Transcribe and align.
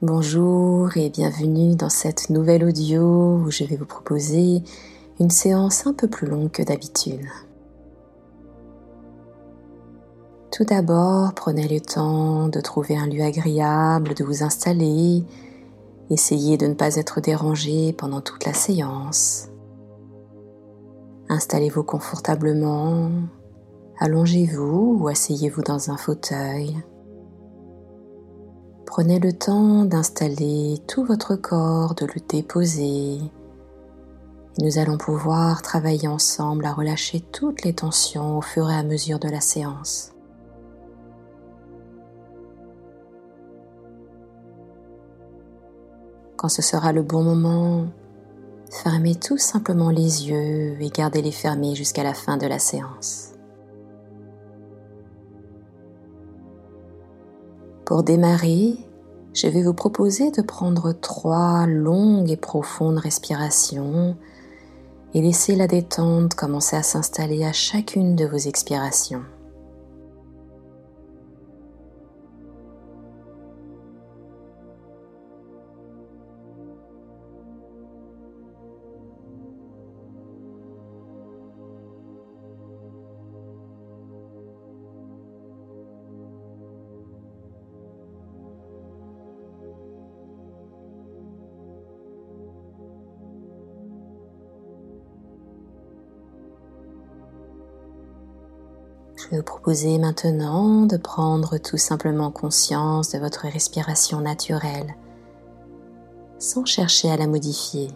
Bonjour 0.00 0.96
et 0.96 1.10
bienvenue 1.10 1.74
dans 1.74 1.88
cette 1.88 2.30
nouvelle 2.30 2.62
audio 2.62 3.38
où 3.38 3.50
je 3.50 3.64
vais 3.64 3.74
vous 3.74 3.84
proposer 3.84 4.62
une 5.18 5.28
séance 5.28 5.88
un 5.88 5.92
peu 5.92 6.06
plus 6.06 6.28
longue 6.28 6.52
que 6.52 6.62
d'habitude. 6.62 7.26
Tout 10.52 10.62
d'abord, 10.62 11.34
prenez 11.34 11.66
le 11.66 11.80
temps 11.80 12.46
de 12.46 12.60
trouver 12.60 12.96
un 12.96 13.08
lieu 13.08 13.24
agréable, 13.24 14.14
de 14.14 14.22
vous 14.22 14.44
installer. 14.44 15.24
Essayez 16.10 16.56
de 16.56 16.68
ne 16.68 16.74
pas 16.74 16.94
être 16.94 17.20
dérangé 17.20 17.92
pendant 17.92 18.20
toute 18.20 18.46
la 18.46 18.54
séance. 18.54 19.48
Installez-vous 21.28 21.82
confortablement, 21.82 23.10
allongez-vous 23.98 24.96
ou 25.00 25.08
asseyez-vous 25.08 25.62
dans 25.62 25.90
un 25.90 25.96
fauteuil. 25.96 26.76
Prenez 28.88 29.18
le 29.18 29.34
temps 29.34 29.84
d'installer 29.84 30.78
tout 30.88 31.04
votre 31.04 31.36
corps, 31.36 31.94
de 31.94 32.06
le 32.06 32.20
déposer. 32.26 33.18
nous 34.60 34.78
allons 34.78 34.96
pouvoir 34.96 35.60
travailler 35.60 36.08
ensemble 36.08 36.64
à 36.64 36.72
relâcher 36.72 37.20
toutes 37.20 37.64
les 37.64 37.74
tensions 37.74 38.38
au 38.38 38.40
fur 38.40 38.70
et 38.70 38.74
à 38.74 38.82
mesure 38.82 39.18
de 39.18 39.28
la 39.28 39.42
séance. 39.42 40.14
Quand 46.38 46.48
ce 46.48 46.62
sera 46.62 46.92
le 46.92 47.02
bon 47.02 47.22
moment, 47.22 47.88
fermez 48.72 49.16
tout 49.16 49.38
simplement 49.38 49.90
les 49.90 50.30
yeux 50.30 50.80
et 50.80 50.88
gardez-les 50.88 51.30
fermés 51.30 51.74
jusqu'à 51.74 52.04
la 52.04 52.14
fin 52.14 52.38
de 52.38 52.46
la 52.46 52.58
séance. 52.58 53.34
Pour 57.84 58.02
démarrer, 58.02 58.76
je 59.34 59.46
vais 59.46 59.62
vous 59.62 59.74
proposer 59.74 60.30
de 60.30 60.42
prendre 60.42 60.92
trois 60.92 61.66
longues 61.66 62.30
et 62.30 62.36
profondes 62.36 62.98
respirations 62.98 64.16
et 65.14 65.22
laisser 65.22 65.56
la 65.56 65.66
détente 65.66 66.34
commencer 66.34 66.76
à 66.76 66.82
s'installer 66.82 67.44
à 67.44 67.52
chacune 67.52 68.16
de 68.16 68.26
vos 68.26 68.36
expirations. 68.36 69.22
Je 99.18 99.28
vais 99.30 99.38
vous 99.38 99.42
proposer 99.42 99.98
maintenant 99.98 100.86
de 100.86 100.96
prendre 100.96 101.58
tout 101.58 101.76
simplement 101.76 102.30
conscience 102.30 103.10
de 103.10 103.18
votre 103.18 103.48
respiration 103.48 104.20
naturelle 104.20 104.94
sans 106.38 106.64
chercher 106.64 107.10
à 107.10 107.16
la 107.16 107.26
modifier. 107.26 107.88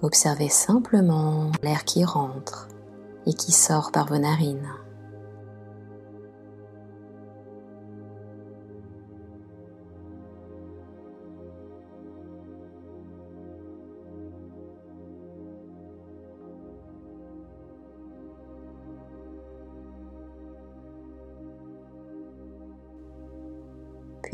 Observez 0.00 0.48
simplement 0.48 1.52
l'air 1.62 1.84
qui 1.84 2.04
rentre 2.04 2.68
et 3.26 3.34
qui 3.34 3.52
sort 3.52 3.92
par 3.92 4.06
vos 4.06 4.16
narines. 4.16 4.70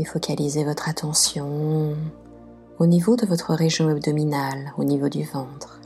Focalisez 0.04 0.64
votre 0.64 0.88
attention 0.88 1.94
au 2.78 2.86
niveau 2.86 3.16
de 3.16 3.26
votre 3.26 3.54
région 3.54 3.88
abdominale, 3.88 4.72
au 4.78 4.84
niveau 4.84 5.08
du 5.08 5.24
ventre. 5.24 5.80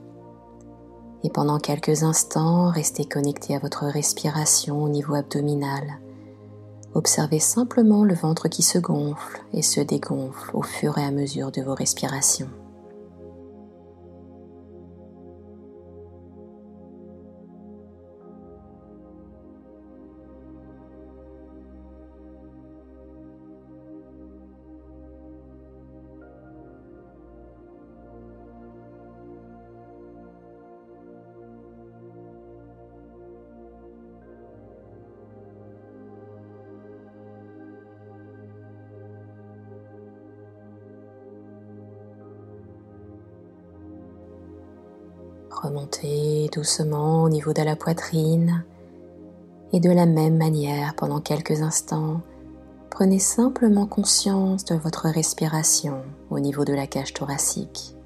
Et 1.25 1.31
pendant 1.31 1.59
quelques 1.59 2.03
instants, 2.03 2.71
restez 2.71 3.05
connecté 3.05 3.55
à 3.55 3.59
votre 3.59 3.87
respiration 3.87 4.83
au 4.83 4.89
niveau 4.89 5.15
abdominal. 5.15 5.99
Observez 6.95 7.41
simplement 7.41 8.05
le 8.05 8.15
ventre 8.15 8.49
qui 8.49 8.63
se 8.63 8.79
gonfle 8.79 9.43
et 9.53 9.63
se 9.63 9.81
dégonfle 9.81 10.51
au 10.55 10.63
fur 10.63 10.97
et 10.99 11.05
à 11.05 11.11
mesure 11.11 11.51
de 11.51 11.63
vos 11.63 11.75
respirations. 11.75 12.49
Remontez 45.67 46.49
doucement 46.55 47.25
au 47.25 47.29
niveau 47.29 47.53
de 47.53 47.61
la 47.61 47.75
poitrine 47.75 48.63
et 49.73 49.81
de 49.81 49.91
la 49.91 50.07
même 50.07 50.37
manière 50.37 50.95
pendant 50.95 51.21
quelques 51.21 51.61
instants, 51.61 52.21
prenez 52.89 53.19
simplement 53.19 53.85
conscience 53.85 54.65
de 54.65 54.77
votre 54.77 55.09
respiration 55.09 56.05
au 56.31 56.39
niveau 56.39 56.65
de 56.65 56.73
la 56.73 56.87
cage 56.87 57.15
thoracique. 57.15 57.97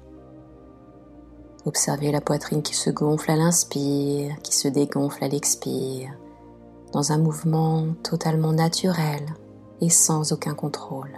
Observez 1.67 2.11
la 2.11 2.19
poitrine 2.19 2.63
qui 2.63 2.73
se 2.73 2.89
gonfle 2.89 3.29
à 3.29 3.35
l'inspire, 3.35 4.41
qui 4.41 4.55
se 4.55 4.67
dégonfle 4.67 5.23
à 5.23 5.27
l'expire, 5.27 6.09
dans 6.93 7.11
un 7.11 7.19
mouvement 7.19 7.85
totalement 8.01 8.53
naturel 8.53 9.23
et 9.81 9.89
sans 9.89 10.31
aucun 10.31 10.55
contrôle. 10.55 11.11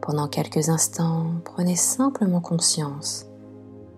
Pendant 0.00 0.26
quelques 0.26 0.68
instants, 0.68 1.26
prenez 1.44 1.76
simplement 1.76 2.40
conscience 2.40 3.29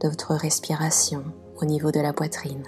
de 0.03 0.09
votre 0.09 0.35
respiration 0.35 1.25
au 1.61 1.65
niveau 1.65 1.93
de 1.93 2.01
la 2.01 2.13
poitrine. 2.13 2.65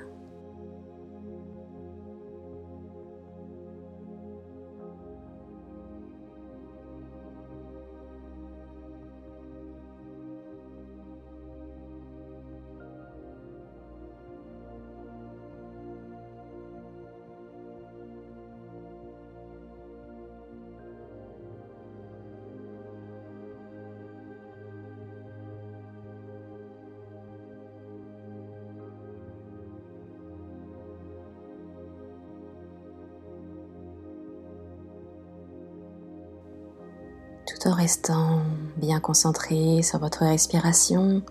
Restant 37.67 38.43
bien 38.77 39.01
concentré 39.01 39.83
sur 39.83 39.99
votre 39.99 40.25
respiration, 40.25 41.23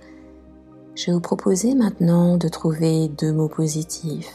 je 0.95 1.05
vais 1.05 1.11
vous 1.13 1.19
proposer 1.19 1.75
maintenant 1.75 2.37
de 2.37 2.47
trouver 2.47 3.07
deux 3.07 3.31
mots 3.31 3.47
positifs, 3.47 4.33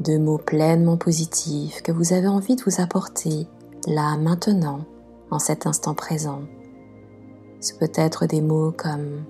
deux 0.00 0.18
mots 0.18 0.38
pleinement 0.38 0.96
positifs 0.96 1.82
que 1.82 1.92
vous 1.92 2.14
avez 2.14 2.28
envie 2.28 2.56
de 2.56 2.62
vous 2.62 2.80
apporter 2.80 3.46
là, 3.86 4.16
maintenant, 4.16 4.86
en 5.30 5.38
cet 5.38 5.66
instant 5.66 5.94
présent. 5.94 6.40
Ce 7.60 7.74
peut 7.74 7.92
être 7.94 8.24
des 8.24 8.40
mots 8.40 8.72
comme 8.72 9.22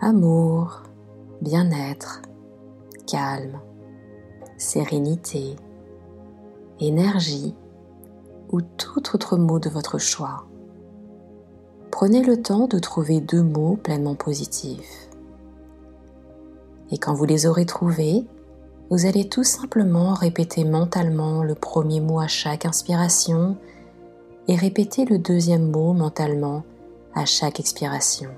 amour, 0.00 0.82
bien-être, 1.42 2.22
calme, 3.06 3.60
sérénité, 4.58 5.54
énergie 6.80 7.54
ou 8.50 8.60
tout 8.62 9.14
autre 9.14 9.36
mot 9.36 9.60
de 9.60 9.70
votre 9.70 9.98
choix. 9.98 10.44
Prenez 11.98 12.22
le 12.22 12.42
temps 12.42 12.66
de 12.66 12.78
trouver 12.78 13.22
deux 13.22 13.42
mots 13.42 13.76
pleinement 13.76 14.14
positifs. 14.14 15.08
Et 16.90 16.98
quand 16.98 17.14
vous 17.14 17.24
les 17.24 17.46
aurez 17.46 17.64
trouvés, 17.64 18.26
vous 18.90 19.06
allez 19.06 19.30
tout 19.30 19.44
simplement 19.44 20.12
répéter 20.12 20.64
mentalement 20.64 21.42
le 21.42 21.54
premier 21.54 22.00
mot 22.00 22.20
à 22.20 22.26
chaque 22.26 22.66
inspiration 22.66 23.56
et 24.46 24.56
répétez 24.56 25.06
le 25.06 25.16
deuxième 25.16 25.70
mot 25.70 25.94
mentalement 25.94 26.64
à 27.14 27.24
chaque 27.24 27.60
expiration. 27.60 28.28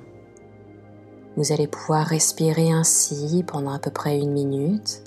Vous 1.37 1.51
allez 1.51 1.67
pouvoir 1.67 2.07
respirer 2.07 2.71
ainsi 2.71 3.43
pendant 3.45 3.73
à 3.73 3.81
peu 3.81 3.91
près 3.91 4.21
une 4.21 4.31
minute. 4.31 5.03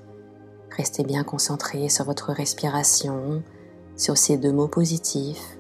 Restez 0.76 1.06
bien 1.06 1.24
concentré 1.24 1.88
sur 1.88 2.04
votre 2.04 2.34
respiration, 2.34 3.44
sur 3.96 4.18
ces 4.18 4.36
deux 4.36 4.52
mots 4.52 4.68
positifs 4.68 5.58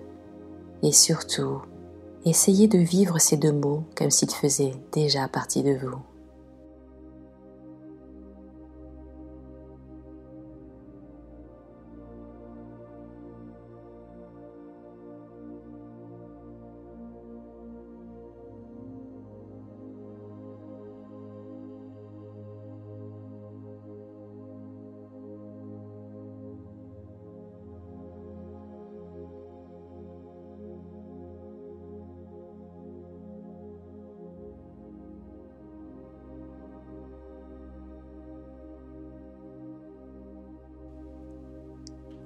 et 0.83 0.91
surtout, 0.91 1.61
essayez 2.25 2.67
de 2.67 2.77
vivre 2.77 3.19
ces 3.19 3.37
deux 3.37 3.51
mots 3.51 3.83
comme 3.95 4.11
s'ils 4.11 4.31
faisaient 4.31 4.73
déjà 4.91 5.27
partie 5.27 5.63
de 5.63 5.73
vous. 5.73 6.10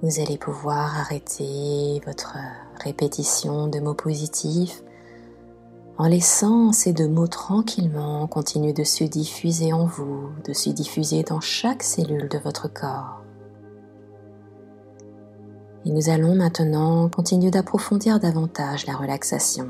Vous 0.02 0.20
allez 0.20 0.36
pouvoir 0.36 0.98
arrêter 0.98 2.02
votre 2.04 2.36
répétition 2.84 3.66
de 3.66 3.80
mots 3.80 3.94
positifs 3.94 4.82
en 5.96 6.06
laissant 6.06 6.72
ces 6.72 6.92
deux 6.92 7.08
mots 7.08 7.26
tranquillement 7.26 8.26
continuer 8.26 8.74
de 8.74 8.84
se 8.84 9.04
diffuser 9.04 9.72
en 9.72 9.86
vous, 9.86 10.28
de 10.44 10.52
se 10.52 10.68
diffuser 10.68 11.22
dans 11.22 11.40
chaque 11.40 11.82
cellule 11.82 12.28
de 12.28 12.36
votre 12.36 12.68
corps. 12.68 13.22
Et 15.86 15.90
nous 15.90 16.10
allons 16.10 16.34
maintenant 16.34 17.08
continuer 17.08 17.50
d'approfondir 17.50 18.20
davantage 18.20 18.86
la 18.86 18.96
relaxation. 18.96 19.68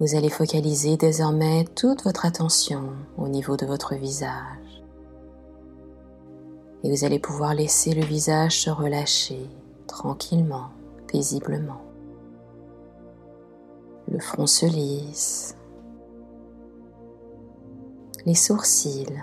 Vous 0.00 0.16
allez 0.16 0.28
focaliser 0.28 0.96
désormais 0.96 1.66
toute 1.76 2.02
votre 2.02 2.26
attention 2.26 2.94
au 3.16 3.28
niveau 3.28 3.56
de 3.56 3.64
votre 3.64 3.94
visage 3.94 4.65
et 6.86 6.88
vous 6.88 7.04
allez 7.04 7.18
pouvoir 7.18 7.52
laisser 7.52 7.94
le 7.94 8.04
visage 8.04 8.60
se 8.60 8.70
relâcher 8.70 9.50
tranquillement, 9.88 10.68
paisiblement. 11.08 11.82
Le 14.08 14.20
front 14.20 14.46
se 14.46 14.66
lisse, 14.66 15.56
les 18.24 18.36
sourcils, 18.36 19.20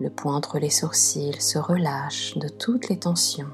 le 0.00 0.10
point 0.10 0.34
entre 0.34 0.58
les 0.58 0.68
sourcils 0.68 1.40
se 1.40 1.60
relâche 1.60 2.36
de 2.36 2.48
toutes 2.48 2.88
les 2.88 2.98
tensions. 2.98 3.46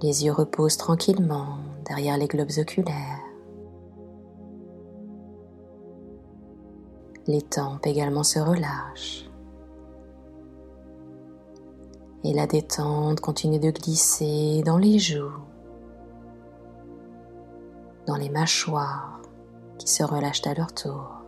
Les 0.00 0.24
yeux 0.26 0.32
reposent 0.32 0.76
tranquillement 0.76 1.58
derrière 1.84 2.18
les 2.18 2.28
globes 2.28 2.56
oculaires. 2.58 3.20
Les 7.26 7.42
tempes 7.42 7.84
également 7.84 8.22
se 8.22 8.38
relâchent 8.38 9.28
et 12.26 12.32
la 12.32 12.48
détente 12.48 13.20
continue 13.20 13.60
de 13.60 13.70
glisser 13.70 14.62
dans 14.64 14.78
les 14.78 14.98
joues, 14.98 15.30
dans 18.06 18.16
les 18.16 18.30
mâchoires 18.30 19.20
qui 19.78 19.88
se 19.88 20.02
relâchent 20.02 20.44
à 20.46 20.54
leur 20.54 20.72
tour. 20.74 21.22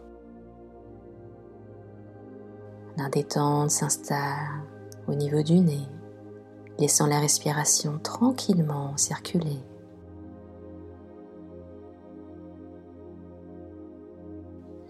La 2.97 3.09
détente 3.11 3.71
s'installe 3.71 4.65
au 5.07 5.15
niveau 5.15 5.43
du 5.43 5.61
nez, 5.61 5.87
laissant 6.81 7.07
la 7.07 7.21
respiration 7.21 8.01
tranquillement 8.01 8.97
circuler. 8.97 9.61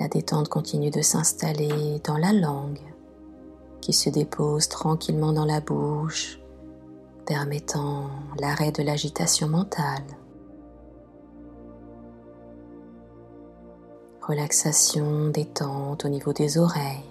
La 0.01 0.09
détente 0.09 0.49
continue 0.49 0.91
de 0.91 1.03
s'installer 1.03 2.01
dans 2.03 2.17
la 2.17 2.33
langue, 2.33 2.81
qui 3.89 3.95
se 3.95 4.11
dépose 4.11 4.69
tranquillement 4.69 5.33
dans 5.33 5.47
la 5.47 5.63
bouche, 5.63 6.39
permettant 7.25 8.11
l'arrêt 8.39 8.71
de 8.71 8.83
l'agitation 8.83 9.49
mentale. 9.49 10.05
Relaxation 14.21 15.31
détente 15.31 16.05
au 16.05 16.11
niveau 16.11 16.35
des 16.35 16.59
oreilles, 16.59 17.09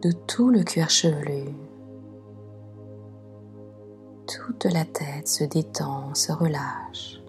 de 0.00 0.12
tout 0.12 0.48
le 0.48 0.62
cuir 0.62 0.88
chevelu. 0.88 1.54
Toute 4.26 4.64
la 4.64 4.86
tête 4.86 5.28
se 5.28 5.44
détend, 5.44 6.14
se 6.14 6.32
relâche. 6.32 7.21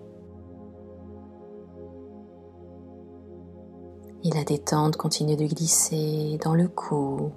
Et 4.26 4.30
la 4.30 4.46
détente 4.46 4.96
continue 4.96 5.36
de 5.36 5.46
glisser 5.46 6.40
dans 6.42 6.56
le 6.56 6.70
cou. 6.70 7.32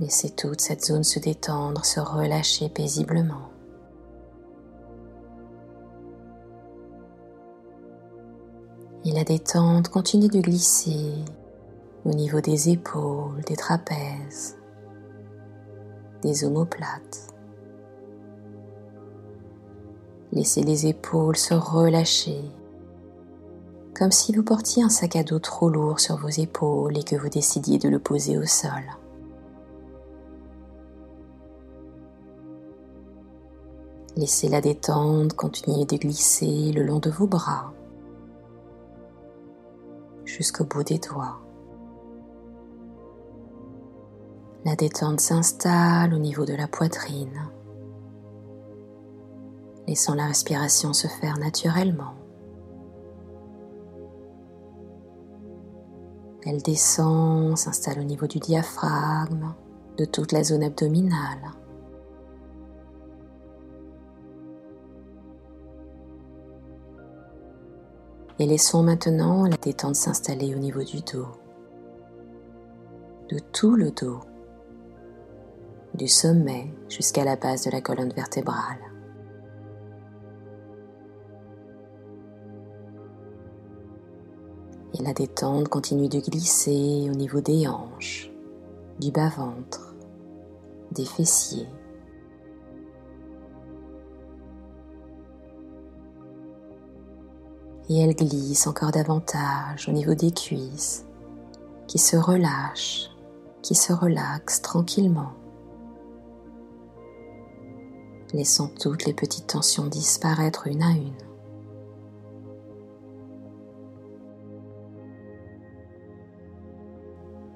Laissez 0.00 0.30
toute 0.30 0.60
cette 0.60 0.84
zone 0.84 1.04
se 1.04 1.20
détendre, 1.20 1.84
se 1.84 2.00
relâcher 2.00 2.68
paisiblement. 2.68 3.48
Et 9.04 9.12
la 9.12 9.22
détente 9.22 9.88
continue 9.88 10.28
de 10.28 10.40
glisser 10.40 11.14
au 12.04 12.10
niveau 12.10 12.40
des 12.40 12.70
épaules, 12.70 13.40
des 13.46 13.56
trapèzes, 13.56 14.56
des 16.22 16.44
omoplates. 16.44 17.31
Laissez 20.32 20.62
les 20.62 20.86
épaules 20.86 21.36
se 21.36 21.52
relâcher, 21.52 22.40
comme 23.94 24.10
si 24.10 24.34
vous 24.34 24.42
portiez 24.42 24.82
un 24.82 24.88
sac 24.88 25.14
à 25.16 25.22
dos 25.22 25.38
trop 25.38 25.68
lourd 25.68 26.00
sur 26.00 26.16
vos 26.16 26.30
épaules 26.30 26.96
et 26.96 27.02
que 27.02 27.16
vous 27.16 27.28
décidiez 27.28 27.78
de 27.78 27.90
le 27.90 27.98
poser 27.98 28.38
au 28.38 28.46
sol. 28.46 28.82
Laissez 34.16 34.48
la 34.48 34.62
détente 34.62 35.34
continuer 35.34 35.84
de 35.84 35.96
glisser 35.96 36.72
le 36.72 36.82
long 36.82 36.98
de 36.98 37.10
vos 37.10 37.26
bras 37.26 37.74
jusqu'au 40.24 40.64
bout 40.64 40.84
des 40.84 40.98
doigts. 40.98 41.40
La 44.64 44.76
détente 44.76 45.20
s'installe 45.20 46.14
au 46.14 46.18
niveau 46.18 46.46
de 46.46 46.54
la 46.54 46.68
poitrine 46.68 47.50
laissant 49.92 50.14
la 50.14 50.26
respiration 50.26 50.94
se 50.94 51.06
faire 51.06 51.36
naturellement. 51.36 52.14
Elle 56.46 56.62
descend, 56.62 57.58
s'installe 57.58 58.00
au 58.00 58.04
niveau 58.04 58.26
du 58.26 58.38
diaphragme, 58.38 59.52
de 59.98 60.06
toute 60.06 60.32
la 60.32 60.44
zone 60.44 60.62
abdominale. 60.62 61.50
Et 68.38 68.46
laissons 68.46 68.82
maintenant 68.82 69.44
la 69.44 69.58
détente 69.58 69.96
s'installer 69.96 70.54
au 70.54 70.58
niveau 70.58 70.82
du 70.82 71.02
dos, 71.02 71.28
de 73.28 73.38
tout 73.52 73.76
le 73.76 73.90
dos, 73.90 74.20
du 75.92 76.08
sommet 76.08 76.72
jusqu'à 76.88 77.26
la 77.26 77.36
base 77.36 77.66
de 77.66 77.70
la 77.70 77.82
colonne 77.82 78.14
vertébrale. 78.14 78.91
La 85.02 85.12
détente 85.12 85.68
continue 85.68 86.08
de 86.08 86.20
glisser 86.20 87.08
au 87.10 87.14
niveau 87.14 87.40
des 87.40 87.66
hanches, 87.66 88.30
du 89.00 89.10
bas-ventre, 89.10 89.96
des 90.92 91.04
fessiers. 91.04 91.66
Et 97.88 97.98
elle 97.98 98.14
glisse 98.14 98.68
encore 98.68 98.92
davantage 98.92 99.88
au 99.88 99.92
niveau 99.92 100.14
des 100.14 100.30
cuisses 100.30 101.04
qui 101.88 101.98
se 101.98 102.16
relâchent, 102.16 103.10
qui 103.60 103.74
se 103.74 103.92
relaxent 103.92 104.62
tranquillement, 104.62 105.32
laissant 108.32 108.68
toutes 108.80 109.04
les 109.04 109.14
petites 109.14 109.48
tensions 109.48 109.86
disparaître 109.86 110.68
une 110.68 110.82
à 110.82 110.90
une. 110.90 111.31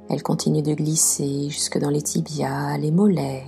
Elle 0.09 0.23
continue 0.23 0.63
de 0.63 0.75
glisser 0.75 1.51
jusque 1.51 1.79
dans 1.79 1.91
les 1.91 2.03
tibias, 2.03 2.79
les 2.79 2.93
mollets, 2.93 3.45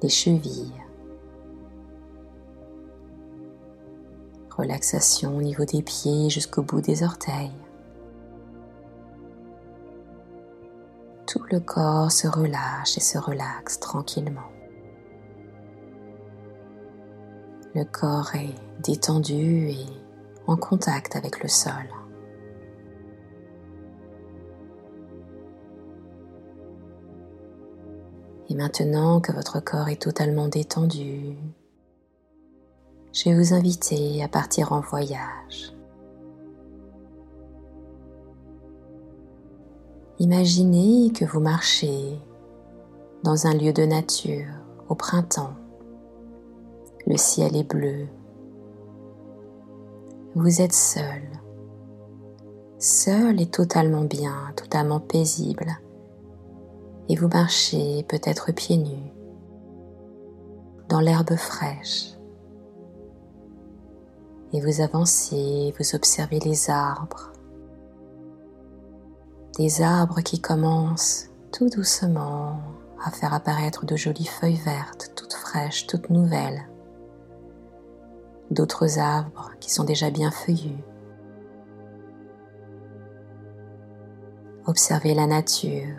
les 0.00 0.08
chevilles. 0.08 0.72
Relaxation 4.56 5.36
au 5.36 5.42
niveau 5.42 5.64
des 5.64 5.82
pieds 5.82 6.30
jusqu'au 6.30 6.62
bout 6.62 6.80
des 6.80 7.02
orteils. 7.02 7.50
Tout 11.26 11.42
le 11.50 11.60
corps 11.60 12.10
se 12.10 12.26
relâche 12.26 12.96
et 12.96 13.00
se 13.00 13.18
relaxe 13.18 13.80
tranquillement. 13.80 14.48
Le 17.74 17.84
corps 17.84 18.34
est 18.34 18.54
détendu 18.82 19.68
et 19.68 19.86
en 20.46 20.56
contact 20.56 21.16
avec 21.16 21.42
le 21.42 21.48
sol. 21.48 21.74
Et 28.48 28.54
maintenant 28.54 29.20
que 29.20 29.32
votre 29.32 29.60
corps 29.60 29.88
est 29.88 30.00
totalement 30.00 30.48
détendu, 30.48 31.36
je 33.12 33.24
vais 33.24 33.36
vous 33.36 33.52
inviter 33.52 34.22
à 34.22 34.28
partir 34.28 34.72
en 34.72 34.80
voyage. 34.80 35.74
Imaginez 40.18 41.12
que 41.12 41.24
vous 41.24 41.40
marchez 41.40 42.18
dans 43.22 43.46
un 43.46 43.54
lieu 43.54 43.72
de 43.72 43.84
nature 43.84 44.52
au 44.88 44.94
printemps. 44.94 45.54
Le 47.06 47.16
ciel 47.16 47.56
est 47.56 47.68
bleu. 47.68 48.06
Vous 50.34 50.60
êtes 50.60 50.72
seul. 50.72 51.22
Seul 52.78 53.40
et 53.40 53.46
totalement 53.46 54.04
bien, 54.04 54.52
totalement 54.56 55.00
paisible. 55.00 55.78
Et 57.08 57.16
vous 57.16 57.28
marchez 57.28 58.02
peut-être 58.04 58.52
pieds 58.52 58.76
nus 58.76 59.12
dans 60.88 61.00
l'herbe 61.00 61.36
fraîche 61.36 62.18
et 64.52 64.60
vous 64.60 64.80
avancez, 64.80 65.74
vous 65.78 65.94
observez 65.94 66.38
les 66.40 66.70
arbres. 66.70 67.32
Des 69.58 69.82
arbres 69.82 70.20
qui 70.20 70.40
commencent 70.40 71.28
tout 71.52 71.68
doucement 71.68 72.60
à 73.04 73.10
faire 73.10 73.34
apparaître 73.34 73.84
de 73.84 73.96
jolies 73.96 74.26
feuilles 74.26 74.60
vertes, 74.64 75.12
toutes 75.16 75.34
fraîches, 75.34 75.86
toutes 75.86 76.10
nouvelles. 76.10 76.68
D'autres 78.50 78.98
arbres 78.98 79.50
qui 79.60 79.70
sont 79.70 79.84
déjà 79.84 80.10
bien 80.10 80.30
feuillus. 80.30 80.82
Observez 84.66 85.14
la 85.14 85.26
nature, 85.26 85.96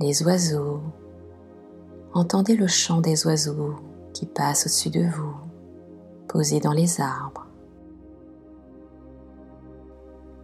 les 0.00 0.22
oiseaux. 0.22 0.80
Entendez 2.14 2.56
le 2.56 2.66
chant 2.66 3.00
des 3.00 3.26
oiseaux 3.26 3.74
qui 4.12 4.26
passent 4.26 4.66
au-dessus 4.66 4.90
de 4.90 5.04
vous 5.08 5.34
posé 6.28 6.60
dans 6.60 6.72
les 6.72 7.00
arbres. 7.00 7.46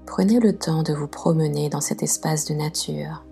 Prenez 0.06 0.40
le 0.40 0.56
temps 0.56 0.82
de 0.82 0.94
vous 0.94 1.08
promener 1.08 1.68
dans 1.68 1.80
cet 1.80 2.02
espace 2.02 2.44
de 2.46 2.54
nature, 2.54 3.24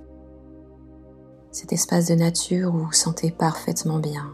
cet 1.51 1.73
espace 1.73 2.09
de 2.09 2.15
nature 2.15 2.75
où 2.75 2.79
vous 2.79 2.93
sentez 2.93 3.31
parfaitement 3.31 3.99
bien. 3.99 4.31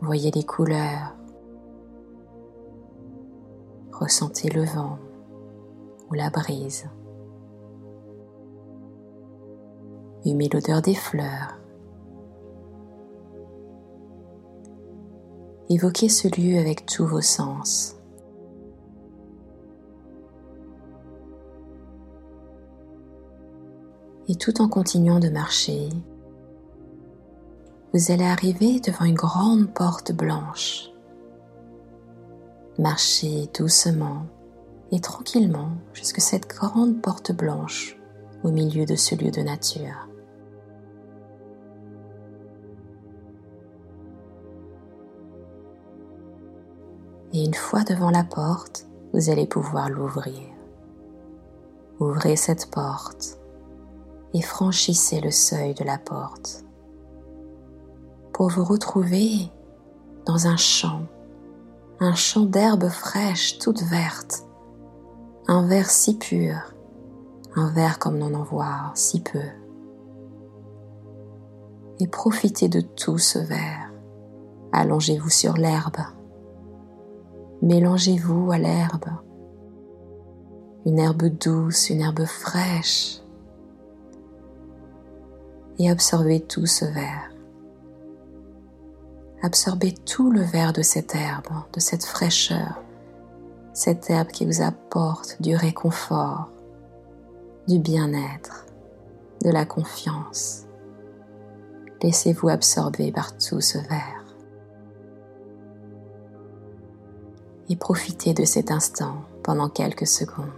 Voyez 0.00 0.30
les 0.30 0.44
couleurs, 0.44 1.14
ressentez 3.92 4.48
le 4.48 4.64
vent 4.64 4.98
ou 6.10 6.14
la 6.14 6.30
brise, 6.30 6.88
humez 10.24 10.48
l'odeur 10.52 10.82
des 10.82 10.94
fleurs 10.94 11.60
Évoquez 15.72 16.08
ce 16.08 16.26
lieu 16.26 16.58
avec 16.58 16.84
tous 16.84 17.06
vos 17.06 17.20
sens. 17.20 17.94
Et 24.26 24.34
tout 24.34 24.60
en 24.60 24.68
continuant 24.68 25.20
de 25.20 25.28
marcher, 25.28 25.88
vous 27.94 28.10
allez 28.10 28.24
arriver 28.24 28.80
devant 28.80 29.04
une 29.04 29.14
grande 29.14 29.72
porte 29.72 30.10
blanche. 30.10 30.90
Marchez 32.76 33.48
doucement 33.56 34.26
et 34.90 34.98
tranquillement 35.00 35.70
jusqu'à 35.92 36.20
cette 36.20 36.48
grande 36.48 37.00
porte 37.00 37.30
blanche 37.30 37.96
au 38.42 38.50
milieu 38.50 38.86
de 38.86 38.96
ce 38.96 39.14
lieu 39.14 39.30
de 39.30 39.42
nature. 39.42 40.09
Et 47.40 47.44
une 47.44 47.54
fois 47.54 47.84
devant 47.84 48.10
la 48.10 48.22
porte, 48.22 48.86
vous 49.14 49.30
allez 49.30 49.46
pouvoir 49.46 49.88
l'ouvrir. 49.88 50.46
Ouvrez 51.98 52.36
cette 52.36 52.70
porte 52.70 53.38
et 54.34 54.42
franchissez 54.42 55.20
le 55.20 55.30
seuil 55.30 55.74
de 55.74 55.84
la 55.84 55.96
porte 55.96 56.64
pour 58.32 58.50
vous 58.50 58.64
retrouver 58.64 59.50
dans 60.26 60.46
un 60.46 60.56
champ, 60.56 61.02
un 61.98 62.14
champ 62.14 62.44
d'herbes 62.44 62.88
fraîches 62.88 63.58
toutes 63.58 63.82
vertes, 63.82 64.46
un 65.48 65.66
verre 65.66 65.90
si 65.90 66.18
pur, 66.18 66.74
un 67.56 67.70
verre 67.70 67.98
comme 67.98 68.18
l'on 68.18 68.34
en 68.34 68.44
voit 68.44 68.92
si 68.94 69.22
peu. 69.22 69.40
Et 72.00 72.06
profitez 72.06 72.68
de 72.68 72.80
tout 72.80 73.18
ce 73.18 73.38
verre. 73.38 73.92
Allongez-vous 74.72 75.30
sur 75.30 75.54
l'herbe 75.54 76.00
Mélangez-vous 77.62 78.50
à 78.52 78.58
l'herbe, 78.58 79.04
une 80.86 80.98
herbe 80.98 81.26
douce, 81.26 81.90
une 81.90 82.00
herbe 82.00 82.24
fraîche, 82.24 83.20
et 85.78 85.90
absorbez 85.90 86.40
tout 86.40 86.64
ce 86.64 86.86
verre. 86.86 87.30
Absorbez 89.42 89.92
tout 89.92 90.30
le 90.30 90.40
verre 90.40 90.72
de 90.72 90.80
cette 90.80 91.14
herbe, 91.14 91.48
de 91.74 91.80
cette 91.80 92.04
fraîcheur, 92.04 92.82
cette 93.74 94.08
herbe 94.08 94.28
qui 94.28 94.46
vous 94.46 94.62
apporte 94.62 95.36
du 95.40 95.54
réconfort, 95.54 96.48
du 97.68 97.78
bien-être, 97.78 98.64
de 99.44 99.50
la 99.50 99.66
confiance. 99.66 100.64
Laissez-vous 102.02 102.48
absorber 102.48 103.12
par 103.12 103.36
tout 103.36 103.60
ce 103.60 103.76
verre. 103.76 104.19
Et 107.70 107.76
profitez 107.76 108.34
de 108.34 108.44
cet 108.44 108.72
instant 108.72 109.22
pendant 109.44 109.68
quelques 109.68 110.06
secondes. 110.06 110.48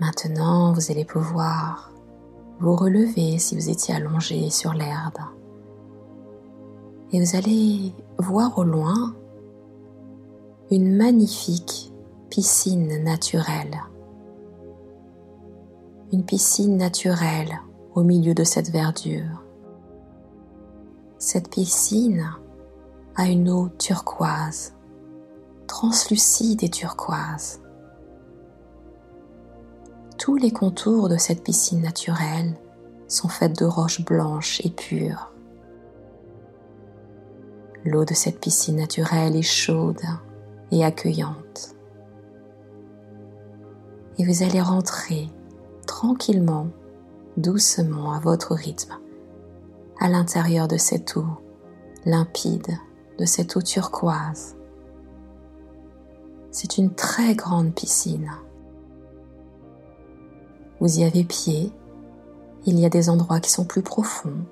Maintenant, 0.00 0.72
vous 0.72 0.90
allez 0.90 1.04
pouvoir 1.04 1.92
vous 2.58 2.74
relever 2.74 3.38
si 3.38 3.54
vous 3.54 3.70
étiez 3.70 3.94
allongé 3.94 4.50
sur 4.50 4.72
l'herbe. 4.72 5.18
Et 7.12 7.20
vous 7.20 7.36
allez 7.36 7.94
voir 8.18 8.58
au 8.58 8.64
loin 8.64 9.14
une 10.70 10.96
magnifique 10.96 11.90
piscine 12.28 13.02
naturelle. 13.02 13.80
Une 16.12 16.24
piscine 16.24 16.76
naturelle 16.76 17.58
au 17.94 18.02
milieu 18.02 18.34
de 18.34 18.44
cette 18.44 18.70
verdure. 18.70 19.42
Cette 21.16 21.48
piscine 21.50 22.30
a 23.16 23.28
une 23.28 23.48
eau 23.48 23.70
turquoise, 23.78 24.74
translucide 25.66 26.62
et 26.62 26.68
turquoise. 26.68 27.62
Tous 30.18 30.36
les 30.36 30.50
contours 30.50 31.08
de 31.08 31.16
cette 31.16 31.44
piscine 31.44 31.80
naturelle 31.80 32.58
sont 33.06 33.28
faits 33.28 33.58
de 33.58 33.64
roches 33.64 34.04
blanches 34.04 34.60
et 34.66 34.70
pures. 34.70 35.32
L'eau 37.86 38.04
de 38.04 38.12
cette 38.12 38.38
piscine 38.38 38.76
naturelle 38.76 39.34
est 39.34 39.40
chaude 39.40 40.02
et 40.70 40.84
accueillante. 40.84 41.74
Et 44.18 44.24
vous 44.24 44.42
allez 44.42 44.60
rentrer 44.60 45.28
tranquillement, 45.86 46.68
doucement 47.36 48.12
à 48.12 48.20
votre 48.20 48.54
rythme, 48.54 48.94
à 50.00 50.08
l'intérieur 50.08 50.68
de 50.68 50.76
cette 50.76 51.16
eau 51.16 51.26
limpide, 52.04 52.78
de 53.18 53.24
cette 53.24 53.56
eau 53.56 53.62
turquoise. 53.62 54.56
C'est 56.50 56.78
une 56.78 56.94
très 56.94 57.34
grande 57.34 57.74
piscine. 57.74 58.30
Vous 60.80 61.00
y 61.00 61.04
avez 61.04 61.24
pied. 61.24 61.72
Il 62.66 62.78
y 62.78 62.86
a 62.86 62.88
des 62.88 63.10
endroits 63.10 63.40
qui 63.40 63.50
sont 63.50 63.64
plus 63.64 63.82
profonds. 63.82 64.44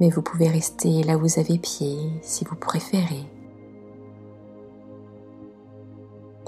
Mais 0.00 0.10
vous 0.10 0.22
pouvez 0.22 0.48
rester 0.48 1.02
là 1.02 1.16
où 1.16 1.20
vous 1.20 1.38
avez 1.38 1.58
pied 1.58 1.98
si 2.22 2.44
vous 2.44 2.56
préférez. 2.56 3.26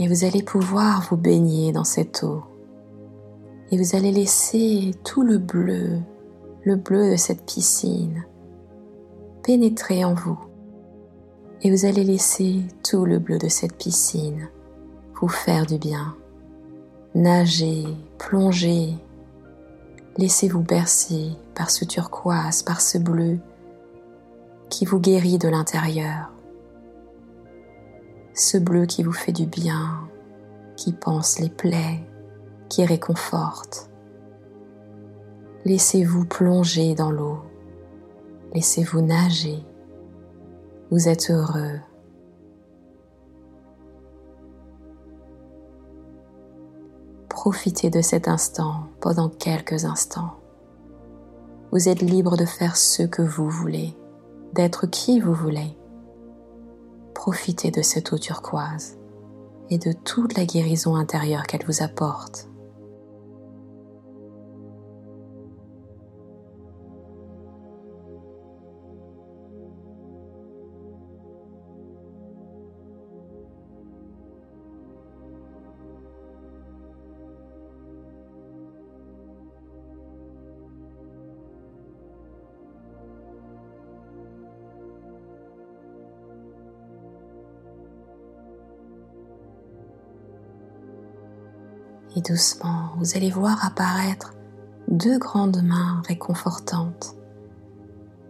Et 0.01 0.09
vous 0.09 0.25
allez 0.25 0.43
pouvoir 0.43 1.07
vous 1.09 1.17
baigner 1.19 1.73
dans 1.73 1.85
cette 1.85 2.25
eau. 2.25 2.43
Et 3.71 3.77
vous 3.77 3.95
allez 3.95 4.11
laisser 4.11 4.93
tout 5.05 5.23
le 5.23 5.37
bleu, 5.37 5.99
le 6.65 6.77
bleu 6.77 7.13
de 7.13 7.17
cette 7.17 7.45
piscine, 7.45 8.25
pénétrer 9.43 10.05
en 10.05 10.15
vous. 10.15 10.39
Et 11.61 11.71
vous 11.71 11.85
allez 11.85 12.03
laisser 12.03 12.63
tout 12.83 13.05
le 13.05 13.19
bleu 13.19 13.39
de 13.39 13.49
cette 13.49 13.77
piscine 13.77 14.49
vous 15.21 15.29
faire 15.29 15.67
du 15.67 15.77
bien. 15.77 16.17
Nager, 17.15 17.85
plonger, 18.17 18.95
laissez-vous 20.17 20.63
bercer 20.63 21.33
par 21.55 21.71
ce 21.71 21.85
turquoise, 21.85 22.63
par 22.63 22.81
ce 22.81 22.97
bleu 22.97 23.39
qui 24.71 24.87
vous 24.87 24.99
guérit 24.99 25.37
de 25.37 25.49
l'intérieur. 25.49 26.33
Ce 28.35 28.59
bleu 28.59 28.87
qui 28.87 29.03
vous 29.03 29.13
fait 29.13 29.33
du 29.33 29.47
bien, 29.47 30.09
qui 30.77 30.93
pense 30.93 31.39
les 31.39 31.51
plaies, 31.51 32.01
qui 32.69 32.85
réconforte. 32.85 33.91
Laissez-vous 35.65 36.25
plonger 36.25 36.95
dans 36.95 37.11
l'eau, 37.11 37.41
laissez-vous 38.55 39.03
nager 39.03 39.65
vous 40.91 41.09
êtes 41.09 41.31
heureux. 41.31 41.79
Profitez 47.29 47.91
de 47.91 48.01
cet 48.01 48.27
instant 48.27 48.89
pendant 49.01 49.29
quelques 49.29 49.85
instants. 49.85 50.35
Vous 51.71 51.89
êtes 51.89 52.03
libre 52.03 52.37
de 52.37 52.45
faire 52.45 52.77
ce 52.77 53.05
que 53.05 53.23
vous 53.23 53.49
voulez, 53.49 53.97
d'être 54.53 54.89
qui 54.89 55.21
vous 55.21 55.33
voulez. 55.33 55.77
Profitez 57.23 57.71
de 57.71 57.83
cette 57.83 58.15
eau 58.15 58.19
turquoise 58.19 58.97
et 59.69 59.77
de 59.77 59.93
toute 59.93 60.39
la 60.39 60.47
guérison 60.47 60.97
intérieure 60.97 61.43
qu'elle 61.43 61.67
vous 61.67 61.83
apporte. 61.83 62.49
Et 92.21 92.33
doucement, 92.33 92.91
vous 92.99 93.17
allez 93.17 93.31
voir 93.31 93.65
apparaître 93.65 94.35
deux 94.89 95.19
grandes 95.19 95.63
mains 95.63 96.03
réconfortantes, 96.07 97.15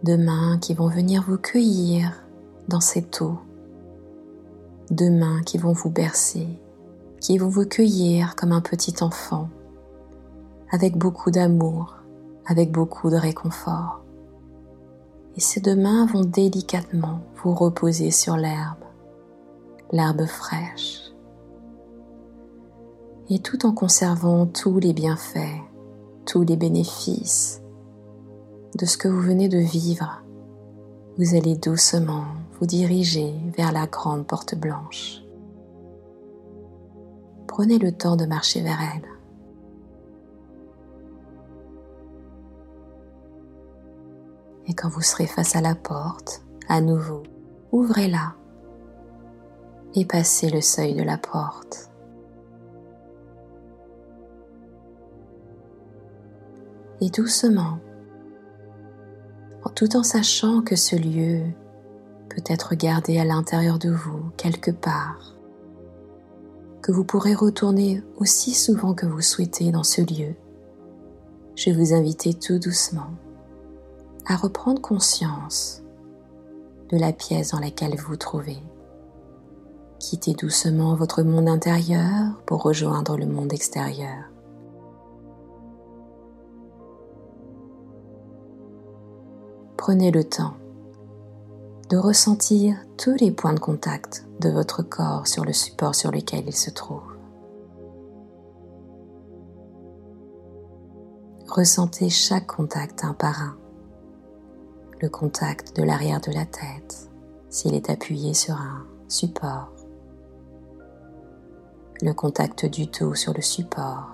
deux 0.03 0.17
mains 0.17 0.57
qui 0.59 0.73
vont 0.73 0.87
venir 0.87 1.23
vous 1.27 1.37
cueillir 1.37 2.23
dans 2.69 2.79
cette 2.79 3.21
eau, 3.21 3.37
deux 4.91 5.09
mains 5.09 5.41
qui 5.41 5.57
vont 5.57 5.73
vous 5.73 5.89
bercer, 5.89 6.47
qui 7.19 7.37
vont 7.37 7.49
vous 7.49 7.65
cueillir 7.65 8.35
comme 8.35 8.53
un 8.53 8.61
petit 8.61 8.95
enfant, 9.01 9.49
avec 10.71 10.97
beaucoup 10.97 11.31
d'amour, 11.31 11.95
avec 12.45 12.71
beaucoup 12.71 13.09
de 13.09 13.17
réconfort. 13.17 14.01
Et 15.35 15.41
ces 15.41 15.59
deux 15.59 15.75
mains 15.75 16.05
vont 16.05 16.23
délicatement 16.23 17.19
vous 17.43 17.53
reposer 17.53 18.11
sur 18.11 18.37
l'herbe, 18.37 18.83
l'herbe 19.91 20.25
fraîche, 20.25 21.10
et 23.33 23.39
tout 23.39 23.65
en 23.65 23.71
conservant 23.71 24.45
tous 24.45 24.77
les 24.79 24.91
bienfaits, 24.91 25.61
tous 26.25 26.43
les 26.43 26.57
bénéfices 26.57 27.61
de 28.77 28.85
ce 28.85 28.97
que 28.97 29.07
vous 29.07 29.21
venez 29.21 29.47
de 29.47 29.57
vivre, 29.57 30.21
vous 31.17 31.33
allez 31.33 31.55
doucement 31.55 32.25
vous 32.59 32.65
diriger 32.65 33.33
vers 33.55 33.71
la 33.71 33.87
grande 33.87 34.27
porte 34.27 34.55
blanche. 34.55 35.21
Prenez 37.47 37.79
le 37.79 37.93
temps 37.93 38.17
de 38.17 38.25
marcher 38.25 38.61
vers 38.61 38.79
elle. 38.95 39.07
Et 44.67 44.73
quand 44.73 44.89
vous 44.89 45.01
serez 45.01 45.27
face 45.27 45.55
à 45.55 45.61
la 45.61 45.75
porte, 45.75 46.43
à 46.67 46.81
nouveau, 46.81 47.23
ouvrez-la 47.71 48.35
et 49.95 50.03
passez 50.03 50.49
le 50.49 50.59
seuil 50.59 50.95
de 50.95 51.03
la 51.03 51.17
porte. 51.17 51.90
Et 57.01 57.09
doucement, 57.09 57.79
tout 59.75 59.95
en 59.95 60.03
sachant 60.03 60.61
que 60.61 60.75
ce 60.75 60.95
lieu 60.95 61.41
peut 62.29 62.43
être 62.45 62.75
gardé 62.75 63.17
à 63.17 63.25
l'intérieur 63.25 63.79
de 63.79 63.89
vous 63.89 64.29
quelque 64.37 64.71
part, 64.71 65.35
que 66.81 66.91
vous 66.91 67.03
pourrez 67.03 67.33
retourner 67.33 68.03
aussi 68.17 68.53
souvent 68.53 68.93
que 68.93 69.05
vous 69.05 69.21
souhaitez 69.21 69.71
dans 69.71 69.83
ce 69.83 70.01
lieu. 70.01 70.35
Je 71.55 71.71
vous 71.71 71.93
invite 71.93 72.39
tout 72.39 72.59
doucement 72.59 73.11
à 74.27 74.35
reprendre 74.35 74.81
conscience 74.81 75.81
de 76.89 76.97
la 76.97 77.13
pièce 77.13 77.51
dans 77.51 77.59
laquelle 77.59 77.95
vous 77.95 78.09
vous 78.09 78.17
trouvez. 78.17 78.59
Quittez 79.99 80.33
doucement 80.33 80.95
votre 80.95 81.21
monde 81.23 81.47
intérieur 81.47 82.41
pour 82.45 82.63
rejoindre 82.63 83.17
le 83.17 83.25
monde 83.25 83.53
extérieur. 83.53 84.30
Prenez 89.81 90.11
le 90.11 90.23
temps 90.23 90.53
de 91.89 91.97
ressentir 91.97 92.77
tous 92.99 93.15
les 93.15 93.31
points 93.31 93.55
de 93.55 93.59
contact 93.59 94.27
de 94.39 94.47
votre 94.47 94.83
corps 94.83 95.25
sur 95.25 95.43
le 95.43 95.53
support 95.53 95.95
sur 95.95 96.11
lequel 96.11 96.43
il 96.45 96.55
se 96.55 96.69
trouve. 96.69 97.01
Ressentez 101.47 102.09
chaque 102.09 102.45
contact 102.45 103.03
un 103.03 103.15
par 103.15 103.41
un. 103.41 103.57
Le 105.01 105.09
contact 105.09 105.75
de 105.75 105.81
l'arrière 105.81 106.21
de 106.21 106.31
la 106.31 106.45
tête 106.45 107.09
s'il 107.49 107.73
est 107.73 107.89
appuyé 107.89 108.35
sur 108.35 108.53
un 108.53 108.85
support. 109.07 109.71
Le 112.03 112.13
contact 112.13 112.67
du 112.67 112.85
dos 112.85 113.15
sur 113.15 113.33
le 113.33 113.41
support. 113.41 114.11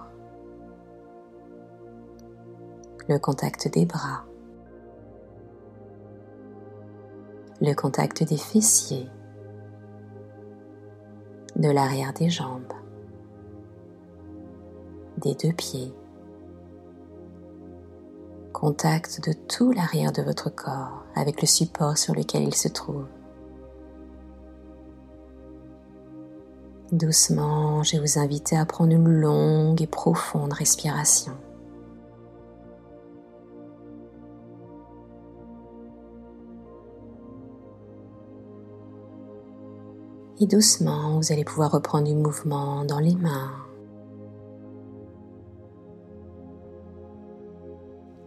Le 3.10 3.20
contact 3.20 3.68
des 3.68 3.86
bras 3.86 4.24
le 7.62 7.74
contact 7.74 8.24
des 8.24 8.38
fessiers, 8.38 9.10
de 11.56 11.70
l'arrière 11.70 12.14
des 12.14 12.30
jambes, 12.30 12.74
des 15.18 15.34
deux 15.34 15.54
pieds, 15.54 15.92
contact 18.54 19.28
de 19.28 19.34
tout 19.34 19.72
l'arrière 19.72 20.12
de 20.12 20.22
votre 20.22 20.50
corps 20.50 21.04
avec 21.16 21.42
le 21.42 21.48
support 21.48 21.98
sur 21.98 22.14
lequel 22.14 22.44
il 22.44 22.56
se 22.56 22.68
trouve. 22.68 23.06
Doucement, 26.92 27.84
je 27.84 27.94
vais 27.94 28.00
vous 28.00 28.20
inviter 28.20 28.56
à 28.56 28.66
prendre 28.66 28.94
une 28.94 29.10
longue 29.10 29.82
et 29.82 29.88
profonde 29.88 30.54
respiration. 30.54 31.34
Et 40.40 40.46
doucement, 40.46 41.18
vous 41.18 41.32
allez 41.32 41.44
pouvoir 41.44 41.72
reprendre 41.72 42.08
du 42.08 42.14
mouvement 42.14 42.86
dans 42.86 43.00
les 43.00 43.16
mains, 43.16 43.52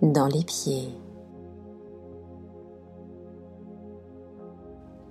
dans 0.03 0.27
les 0.27 0.43
pieds. 0.43 0.89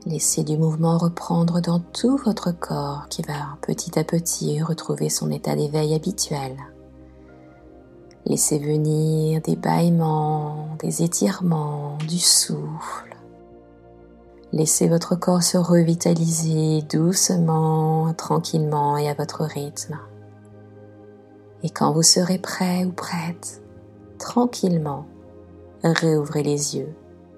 Laissez 0.06 0.44
du 0.44 0.58
mouvement 0.58 0.98
reprendre 0.98 1.62
dans 1.62 1.80
tout 1.80 2.18
votre 2.18 2.52
corps 2.52 3.08
qui 3.10 3.22
va 3.22 3.58
petit 3.62 3.98
à 3.98 4.04
petit 4.04 4.62
retrouver 4.62 5.08
son 5.08 5.32
état 5.32 5.56
d'éveil 5.56 5.94
habituel. 5.94 6.58
Laissez 8.26 8.60
venir 8.60 9.42
des 9.42 9.56
bâillements, 9.56 10.76
des 10.80 11.02
étirements, 11.02 11.98
du 12.10 12.20
souffle 12.20 13.09
Laissez 14.52 14.88
votre 14.88 15.16
corps 15.16 15.44
se 15.44 15.58
revitaliser 15.58 16.82
doucement, 16.82 18.14
tranquillement 18.16 18.98
et 18.98 19.08
à 19.08 19.14
votre 19.14 19.44
rythme. 19.44 20.00
Et 21.62 21.70
quand 21.70 21.92
vous 21.92 22.04
serez 22.04 22.40
prêt 22.40 22.86
ou 22.86 22.92
prête, 22.92 23.62
tranquillement, 24.18 25.06
réouvrez 25.84 26.42
les 26.42 26.78
yeux 26.78 26.96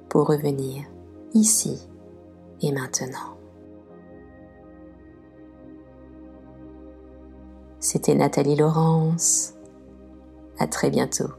pour 0.08 0.28
revenir 0.28 0.86
ici 1.34 1.88
et 2.62 2.72
maintenant. 2.72 3.36
C'était 7.80 8.16
Nathalie 8.16 8.56
Laurence. 8.56 9.54
À 10.60 10.68
très 10.68 10.92
bientôt. 10.92 11.30